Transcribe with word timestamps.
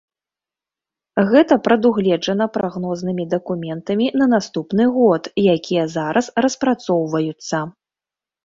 Гэта 1.33 1.57
прадугледжана 1.67 2.47
прагнознымі 2.55 3.25
дакументамі 3.35 4.07
на 4.23 4.29
наступны 4.33 4.83
год, 4.97 5.23
якія 5.55 5.83
зараз 5.97 6.25
распрацоўваюцца. 6.47 7.57